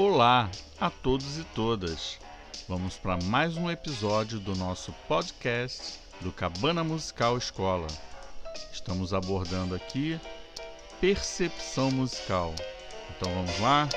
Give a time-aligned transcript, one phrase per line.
[0.00, 0.48] Olá
[0.80, 2.20] a todos e todas.
[2.68, 7.88] Vamos para mais um episódio do nosso podcast do Cabana Musical Escola.
[8.72, 10.16] Estamos abordando aqui
[11.00, 12.54] percepção musical.
[13.10, 13.88] Então vamos lá?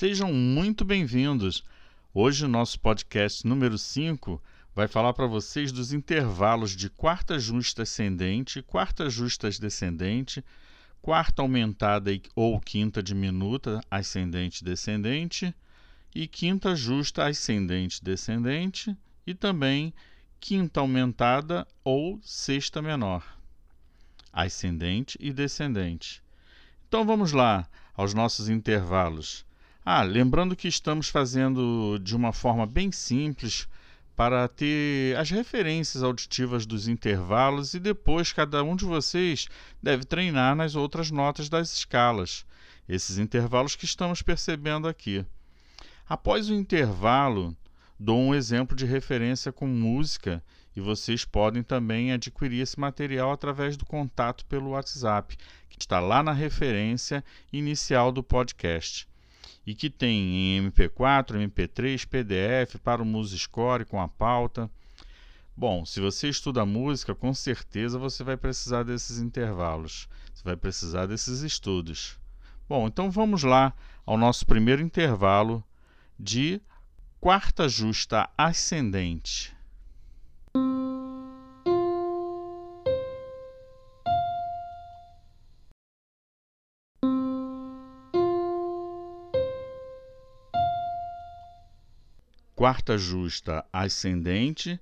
[0.00, 1.62] Sejam muito bem-vindos.
[2.14, 4.42] Hoje o nosso podcast número 5
[4.74, 10.42] vai falar para vocês dos intervalos de quarta justa ascendente, quarta justa descendente,
[11.02, 15.54] quarta aumentada ou quinta diminuta ascendente descendente
[16.14, 19.92] e quinta justa ascendente descendente e também
[20.40, 23.22] quinta aumentada ou sexta menor
[24.32, 26.22] ascendente e descendente.
[26.88, 29.44] Então vamos lá aos nossos intervalos.
[29.82, 33.66] Ah, lembrando que estamos fazendo de uma forma bem simples
[34.14, 39.48] para ter as referências auditivas dos intervalos e depois cada um de vocês
[39.82, 42.44] deve treinar nas outras notas das escalas,
[42.86, 45.24] esses intervalos que estamos percebendo aqui.
[46.06, 47.56] Após o intervalo,
[47.98, 50.44] dou um exemplo de referência com música
[50.76, 55.38] e vocês podem também adquirir esse material através do contato pelo WhatsApp,
[55.70, 59.08] que está lá na referência inicial do podcast
[59.70, 64.68] e que tem em MP4, MP3, PDF para o MuseScore com a pauta.
[65.56, 71.06] Bom, se você estuda música, com certeza você vai precisar desses intervalos, você vai precisar
[71.06, 72.18] desses estudos.
[72.68, 73.72] Bom, então vamos lá
[74.04, 75.62] ao nosso primeiro intervalo
[76.18, 76.60] de
[77.20, 79.54] quarta justa ascendente.
[92.60, 94.78] Quarta justa ascendente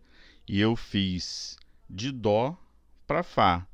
[0.48, 1.56] e eu fiz
[1.88, 2.58] de Dó
[3.06, 3.64] para Fá.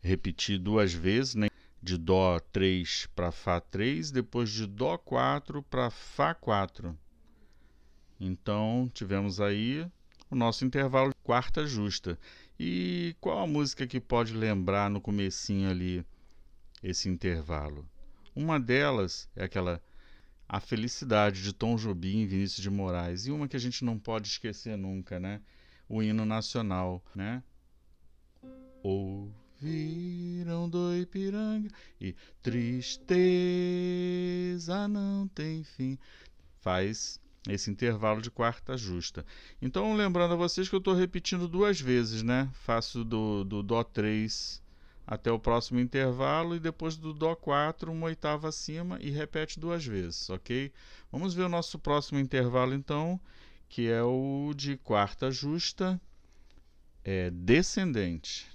[0.00, 1.48] Repeti duas vezes, né?
[1.82, 6.98] de Dó 3 para Fá 3, depois de Dó 4 para Fá 4.
[8.18, 9.86] Então, tivemos aí
[10.30, 12.18] o nosso intervalo de quarta justa.
[12.58, 16.02] E qual a música que pode lembrar no comecinho ali
[16.82, 17.86] esse intervalo?
[18.34, 19.78] Uma delas é aquela
[20.52, 23.24] a Felicidade, de Tom Jobim e Vinícius de Moraes.
[23.24, 25.40] E uma que a gente não pode esquecer nunca, né?
[25.88, 27.40] O hino nacional, né?
[28.82, 32.98] Ouviram do Ipiranga e tristeza
[34.88, 35.96] não tem fim.
[36.58, 39.24] Faz esse intervalo de quarta justa.
[39.62, 42.50] Então, lembrando a vocês que eu estou repetindo duas vezes, né?
[42.54, 44.60] Faço do, do Dó 3
[45.10, 49.84] até o próximo intervalo e depois do Dó 4, uma oitava acima e repete duas
[49.84, 50.72] vezes, ok?
[51.10, 53.20] Vamos ver o nosso próximo intervalo então,
[53.68, 56.00] que é o de quarta justa
[57.04, 58.46] é, descendente.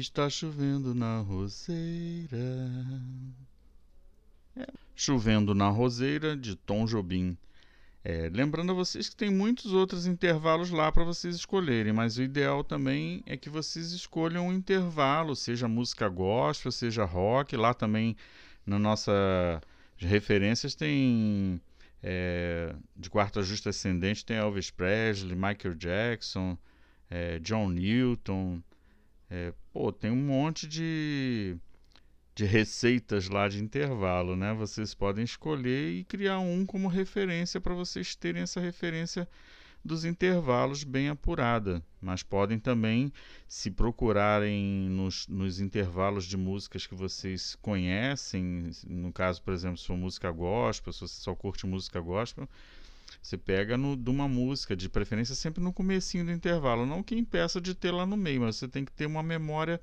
[0.00, 2.38] Está chovendo na roseira.
[4.56, 4.66] É.
[4.96, 7.36] Chovendo na roseira, de Tom Jobim.
[8.02, 12.22] É, lembrando a vocês que tem muitos outros intervalos lá para vocês escolherem, mas o
[12.22, 17.54] ideal também é que vocês escolham um intervalo, seja música gospel, seja rock.
[17.54, 18.16] Lá também
[18.64, 19.60] na nossa
[19.98, 21.60] referências tem
[22.02, 26.56] é, de quarta justa ascendente tem Elvis Presley, Michael Jackson,
[27.10, 28.62] é, John Newton,
[29.30, 31.56] é, pô, tem um monte de,
[32.34, 34.52] de receitas lá de intervalo, né?
[34.52, 39.28] Vocês podem escolher e criar um como referência para vocês terem essa referência
[39.84, 43.12] dos intervalos bem apurada, mas podem também,
[43.48, 49.86] se procurarem nos, nos intervalos de músicas que vocês conhecem, no caso, por exemplo, se
[49.86, 52.48] for música gospel, se você só curte música gospel,
[53.22, 57.14] você pega no, de uma música, de preferência sempre no comecinho do intervalo, não que
[57.14, 59.80] impeça de ter lá no meio, mas você tem que ter uma memória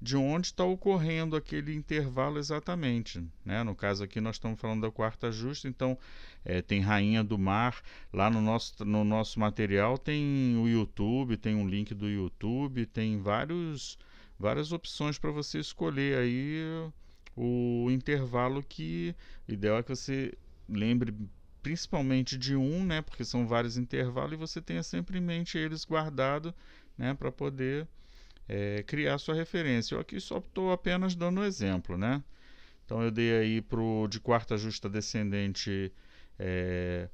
[0.00, 3.24] de onde está ocorrendo aquele intervalo exatamente.
[3.44, 3.62] Né?
[3.62, 5.98] No caso aqui nós estamos falando da quarta justa, então
[6.44, 7.82] é, tem Rainha do Mar.
[8.12, 13.18] Lá no nosso, no nosso material tem o YouTube, tem um link do YouTube, tem
[13.20, 13.98] vários,
[14.38, 16.60] várias opções para você escolher aí
[17.34, 19.14] o intervalo que
[19.48, 20.32] o ideal é que você
[20.68, 21.14] lembre
[21.66, 25.84] principalmente de um, né, porque são vários intervalos, e você tenha sempre em mente eles
[25.84, 26.54] guardado
[26.96, 27.88] né, para poder
[28.48, 29.96] é, criar sua referência.
[29.96, 31.98] Eu aqui só estou apenas dando exemplo.
[31.98, 32.22] Né?
[32.84, 35.92] Então eu dei aí pro de quarta justa descendente
[36.38, 37.08] é,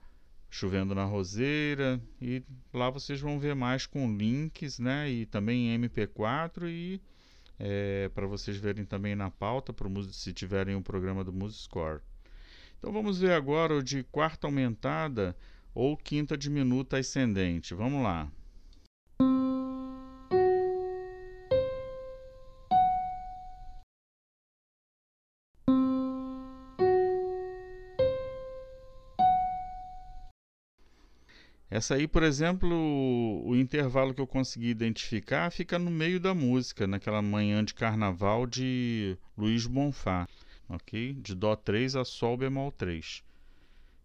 [0.50, 2.42] chovendo na roseira e
[2.74, 5.10] lá vocês vão ver mais com links, né?
[5.10, 7.00] E também em MP4 e
[7.58, 12.02] é, para vocês verem também na pauta pro, se tiverem o um programa do MuseScore.
[12.82, 15.36] Então vamos ver agora o de quarta aumentada
[15.72, 17.74] ou quinta diminuta ascendente.
[17.74, 18.28] Vamos lá.
[31.70, 32.68] Essa aí, por exemplo,
[33.46, 38.44] o, intervalo que eu consegui identificar fica no meio da música, naquela manhã de carnaval
[38.44, 40.26] de Luiz Bonfá,
[40.68, 41.14] ok?
[41.14, 43.22] De Dó 3 a Sol bemol 3.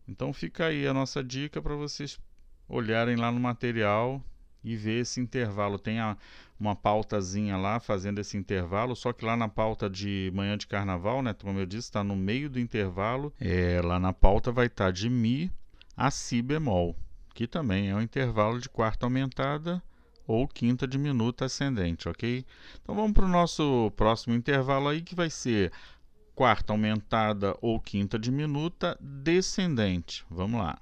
[0.08, 2.20] Então fica aí a nossa dica para vocês
[2.68, 4.24] olharem lá no material
[4.64, 5.78] e ver esse intervalo.
[5.78, 6.18] Tem a,
[6.60, 11.22] uma pautazinha lá fazendo esse intervalo, só que lá na pauta de manhã de carnaval,
[11.22, 13.34] né, como eu disse, está no meio do intervalo.
[13.40, 15.52] É, lá na pauta vai estar tá de Mi
[15.96, 16.96] a Si bemol
[17.38, 19.80] que também é um intervalo de quarta aumentada
[20.26, 22.44] ou quinta diminuta ascendente, ok?
[22.82, 25.72] Então vamos para o nosso próximo intervalo aí que vai ser
[26.38, 30.24] quarta aumentada ou quinta diminuta descendente.
[30.30, 30.80] Vamos lá.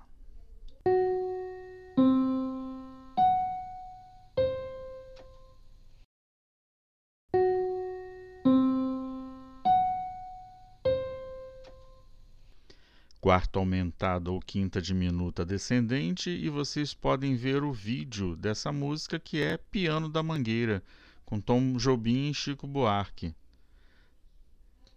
[13.21, 19.41] quarta aumentada ou quinta diminuta descendente e vocês podem ver o vídeo dessa música que
[19.41, 20.83] é Piano da Mangueira,
[21.25, 23.33] com Tom Jobim e Chico Buarque.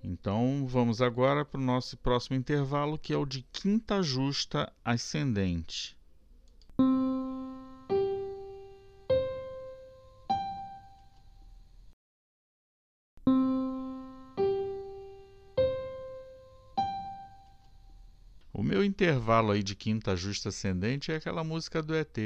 [0.03, 5.99] Então vamos agora para o nosso próximo intervalo, que é o de quinta justa ascendente.
[18.69, 22.17] meu intervalo aí de quinta justa ascendente é aquela música do ET.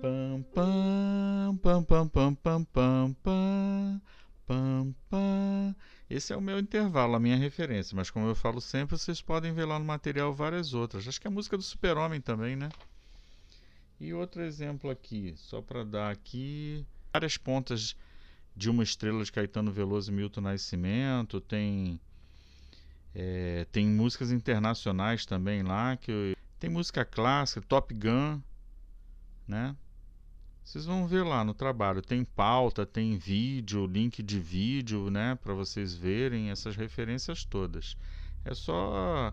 [0.00, 4.00] Pam pam pam pam pam pam pam
[4.48, 5.76] pam pam.
[6.08, 9.52] Esse é o meu intervalo, a minha referência, mas como eu falo sempre, vocês podem
[9.52, 11.06] ver lá no material várias outras.
[11.06, 12.70] Acho que é a música do Super-Homem também, né?
[14.00, 17.94] E outro exemplo aqui, só para dar aqui várias pontas
[18.56, 22.00] de uma estrela de Caetano Veloso e Milton Nascimento, tem
[23.14, 28.40] é, tem músicas internacionais também lá, que tem música clássica, Top Gun,
[29.46, 29.76] né?
[30.68, 35.54] Vocês vão ver lá no trabalho, tem pauta, tem vídeo, link de vídeo, né, para
[35.54, 37.96] vocês verem essas referências todas.
[38.44, 39.32] É só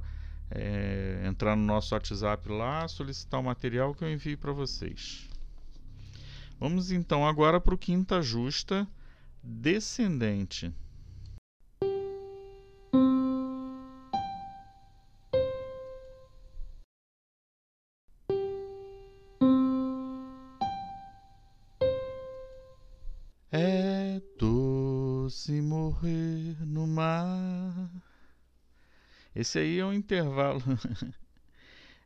[0.50, 5.28] é, entrar no nosso WhatsApp lá, solicitar o material que eu envio para vocês.
[6.58, 8.88] Vamos então agora para o quinta justa
[9.44, 10.74] descendente.
[29.36, 30.62] Esse aí é um intervalo.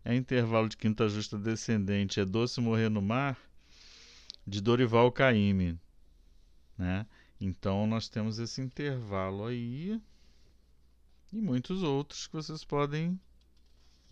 [0.04, 2.20] é intervalo de quinta justa descendente.
[2.20, 3.38] É Doce Morrer no Mar,
[4.46, 5.80] de Dorival Caymmi.
[6.78, 7.06] Né?
[7.40, 10.02] Então nós temos esse intervalo aí
[11.32, 13.20] e muitos outros que vocês podem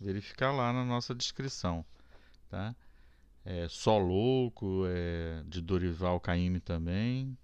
[0.00, 1.84] verificar lá na nossa descrição.
[2.48, 2.74] Tá?
[3.44, 7.36] É, Só Louco, é, de Dorival Caymmi também.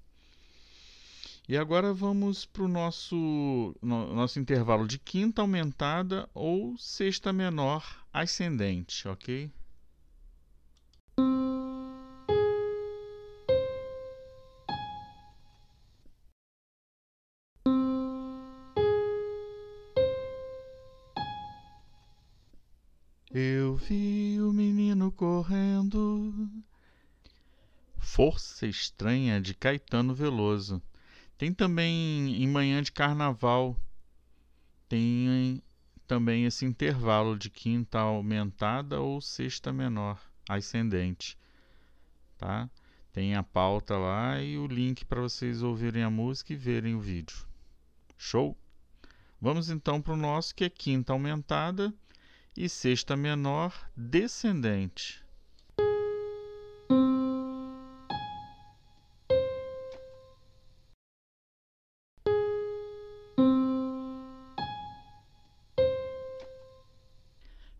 [1.47, 7.85] E agora vamos para o nosso, no, nosso intervalo de quinta aumentada ou sexta menor
[8.11, 9.51] ascendente, ok?
[23.31, 26.49] Eu vi o menino correndo.
[27.99, 30.81] Força Estranha de Caetano Veloso.
[31.45, 33.79] Tem também em manhã de carnaval,
[34.89, 35.63] tem
[36.07, 41.37] também esse intervalo de quinta aumentada ou sexta menor, ascendente,
[42.39, 42.71] tá?
[43.13, 47.01] Tem a pauta lá e o link para vocês ouvirem a música e verem o
[47.01, 47.37] vídeo.
[48.17, 48.57] Show?
[49.39, 51.93] Vamos então para o nosso que é quinta aumentada
[52.57, 55.23] e sexta menor descendente.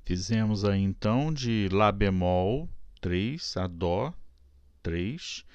[0.05, 2.69] Fizemos aí então de Lá bemol
[3.01, 4.13] 3 a Dó
[4.83, 5.47] 3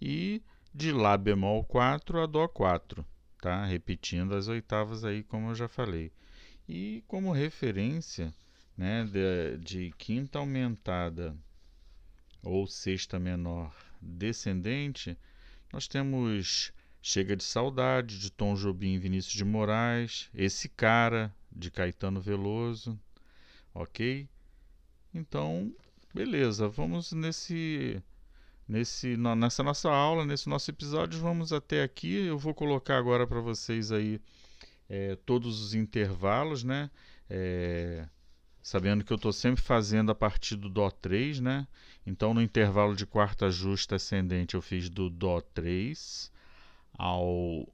[0.00, 0.40] e
[0.72, 3.04] de Lá bemol 4 a Dó 4,
[3.42, 3.66] tá?
[3.66, 6.12] Repetindo as oitavas aí, como eu já falei.
[6.68, 8.32] E como referência
[8.76, 11.36] né, de, de quinta aumentada
[12.40, 15.18] ou sexta menor descendente,
[15.72, 21.68] nós temos Chega de Saudade, de Tom Jobim e Vinícius de Moraes, Esse Cara, de
[21.68, 22.96] Caetano Veloso,
[23.78, 24.28] ok?
[25.14, 25.72] Então,
[26.12, 28.02] beleza, vamos nesse,
[28.66, 32.26] nesse, nessa nossa aula, nesse nosso episódio, vamos até aqui.
[32.26, 34.20] Eu vou colocar agora para vocês aí
[34.88, 36.90] é, todos os intervalos, né?
[37.30, 38.08] É,
[38.60, 41.66] sabendo que eu estou sempre fazendo a partir do Dó 3, né?
[42.04, 46.32] Então, no intervalo de quarta justa ascendente, eu fiz do Dó 3
[46.94, 47.68] ao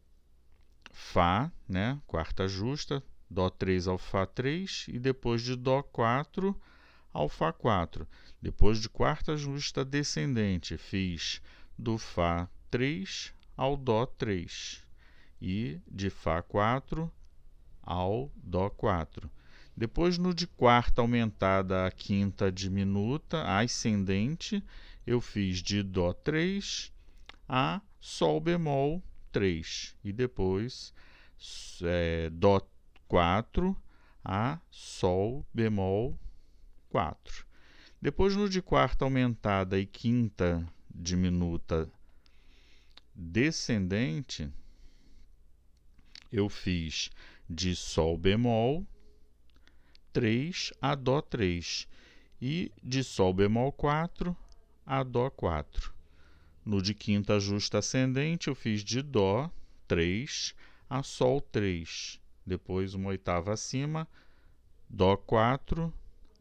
[0.93, 2.01] Fá, né?
[2.07, 3.03] Quarta justa,
[3.35, 6.57] Dó 3 ao Fá 3 e depois de Dó 4
[7.13, 8.07] ao Fá 4.
[8.41, 11.43] Depois de quarta justa descendente, fiz
[11.77, 14.87] do Fá 3 ao Dó 3
[15.43, 17.13] e de Fá 4
[17.83, 19.29] ao Dó 4.
[19.77, 24.63] Depois, no de quarta aumentada a quinta diminuta, ascendente,
[25.05, 26.93] eu fiz de Dó 3
[27.49, 29.97] a Sol bemol 3.
[30.05, 30.95] E depois
[31.83, 32.61] é, Dó
[33.09, 33.77] 4
[34.25, 36.19] a Sol bemol
[36.91, 37.47] 4.
[38.01, 41.91] Depois, no de quarta aumentada e quinta diminuta
[43.15, 44.53] descendente,
[46.31, 47.11] eu fiz
[47.49, 48.87] de Sol bemol
[50.13, 51.87] 3 a Dó 3
[52.41, 54.37] e de Sol bemol 4
[54.85, 55.93] a Dó 4.
[56.65, 59.51] No de quinta justa ascendente, eu fiz de Dó
[59.87, 60.55] 3
[60.89, 62.21] a Sol 3.
[62.47, 64.07] Depois, uma oitava acima,
[64.89, 65.93] Dó 4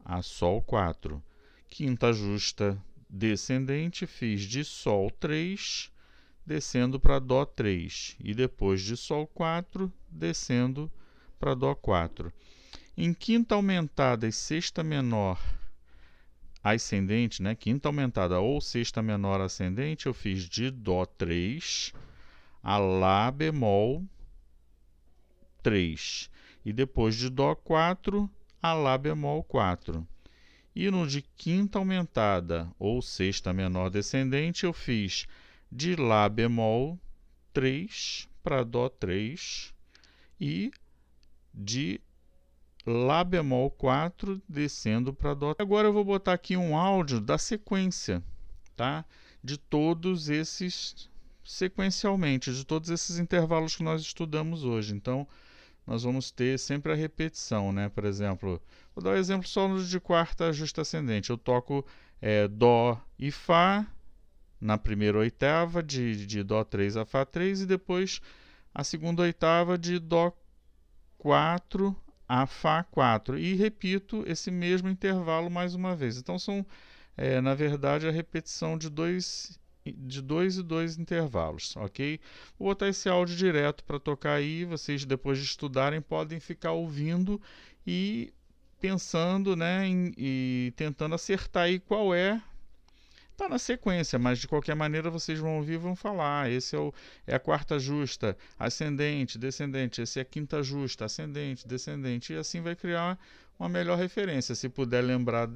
[0.04, 1.22] a Sol 4.
[1.68, 5.90] Quinta justa descendente, fiz de Sol 3,
[6.44, 8.16] descendo para Dó 3.
[8.20, 10.90] E depois de Sol 4, descendo
[11.38, 12.32] para Dó 4.
[12.96, 15.40] Em quinta aumentada e sexta menor
[16.62, 17.54] ascendente, né?
[17.54, 21.92] Quinta aumentada ou sexta menor ascendente, eu fiz de Dó 3
[22.62, 24.02] a Lá bemol
[25.64, 26.30] 3.
[26.64, 28.30] E depois de Dó 4
[28.62, 30.06] a Lá bemol 4.
[30.76, 35.26] E no de quinta aumentada ou sexta menor descendente, eu fiz
[35.72, 37.00] de Lá bemol
[37.52, 39.72] 3 para Dó 3
[40.38, 40.70] e
[41.52, 42.00] de
[42.86, 45.54] Lá bemol 4 descendo para Dó.
[45.58, 48.22] Agora eu vou botar aqui um áudio da sequência,
[48.76, 49.04] tá?
[49.42, 51.08] De todos esses
[51.44, 54.94] sequencialmente, de todos esses intervalos que nós estudamos hoje.
[54.94, 55.26] Então,
[55.86, 57.88] nós vamos ter sempre a repetição, né?
[57.88, 58.60] Por exemplo,
[58.94, 61.30] vou dar um exemplo só de quarta justa ascendente.
[61.30, 61.84] Eu toco
[62.20, 63.86] é, Dó e Fá
[64.60, 68.20] na primeira oitava, de, de Dó 3 a Fá 3, e depois
[68.74, 70.32] a segunda oitava de Dó
[71.18, 71.94] 4
[72.26, 76.16] a Fá 4 e repito esse mesmo intervalo mais uma vez.
[76.16, 76.66] Então são,
[77.16, 82.18] é, na verdade, a repetição de dois de dois e dois intervalos, ok?
[82.58, 84.64] Vou botar esse áudio direto para tocar aí.
[84.64, 87.40] Vocês depois de estudarem podem ficar ouvindo
[87.86, 88.32] e
[88.80, 92.42] pensando, né, em, e tentando acertar aí qual é
[93.34, 96.48] Está na sequência, mas de qualquer maneira vocês vão ouvir e vão falar.
[96.48, 96.94] Esse é, o,
[97.26, 100.00] é a quarta justa, ascendente, descendente.
[100.00, 102.32] Esse é a quinta justa, ascendente, descendente.
[102.32, 103.18] E assim vai criar
[103.58, 104.54] uma melhor referência.
[104.54, 105.50] Se puder lembrar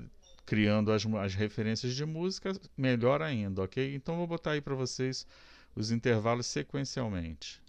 [0.49, 3.95] criando as, as referências de música, melhor ainda, ok?
[3.95, 5.27] Então vou botar aí para vocês
[5.77, 7.61] os intervalos sequencialmente.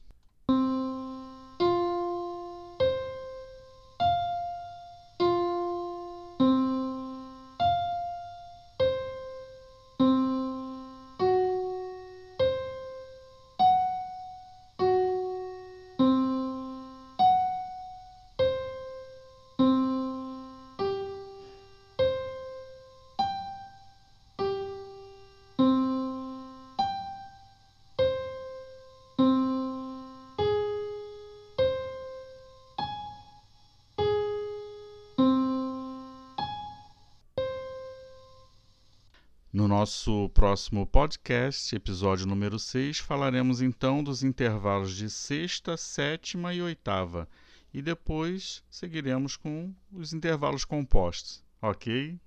[39.60, 46.62] No nosso próximo podcast, episódio número 6, falaremos então dos intervalos de sexta, sétima e
[46.62, 47.28] oitava.
[47.74, 52.18] E depois seguiremos com os intervalos compostos, ok?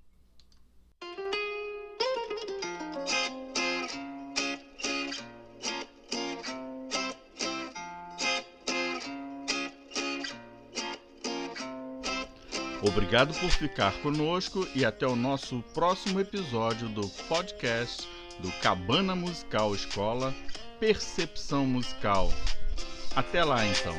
[12.83, 18.09] Obrigado por ficar conosco e até o nosso próximo episódio do podcast
[18.41, 20.35] do Cabana Musical Escola
[20.81, 22.33] Percepção Musical.
[23.15, 23.95] Até lá então.